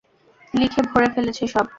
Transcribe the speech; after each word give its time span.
লিখে 0.53 0.81
ভরে 0.89 1.07
ফেলেছে 1.15 1.43
সব। 1.47 1.65